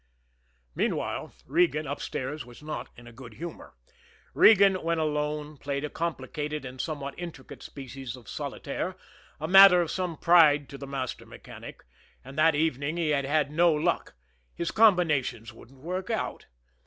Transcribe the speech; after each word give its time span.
Meanwhile, 0.73 1.31
Regan, 1.45 1.85
upstairs, 1.85 2.43
was 2.43 2.63
not 2.63 2.89
in 2.97 3.05
a 3.05 3.11
good 3.13 3.35
humor. 3.35 3.75
Regan, 4.33 4.73
when 4.81 4.97
alone, 4.97 5.57
played 5.57 5.83
a 5.83 5.91
complicated 5.91 6.65
and 6.65 6.81
somewhat 6.81 7.13
intricate 7.19 7.61
species 7.61 8.15
of 8.15 8.27
solitaire, 8.27 8.95
a 9.39 9.47
matter 9.47 9.79
of 9.79 9.91
some 9.91 10.17
pride 10.17 10.69
to 10.69 10.79
the 10.79 10.87
master 10.87 11.27
mechanic, 11.27 11.83
and 12.25 12.35
that 12.35 12.55
evening 12.55 12.97
he 12.97 13.09
had 13.09 13.25
had 13.25 13.51
no 13.51 13.71
luck 13.71 14.15
his 14.55 14.71
combinations 14.71 15.53
wouldn't 15.53 15.81
work 15.81 16.09
out. 16.09 16.47